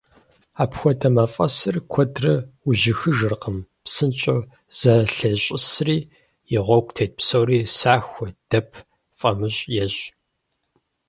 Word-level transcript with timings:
Апхуэдэ 0.63 1.09
мафӀэсыр 1.15 1.75
куэдрэ 1.91 2.33
ужьыхыжыркъым, 2.67 3.57
псынщӀэу 3.83 4.41
зэлъещӏысри, 4.79 5.97
и 6.55 6.57
гъуэгу 6.65 6.93
тет 6.95 7.11
псори 7.17 7.59
сахуэ, 7.77 8.27
дэп, 8.49 8.69
фӀамыщӀ 9.19 9.63
ещӏ. 9.83 10.03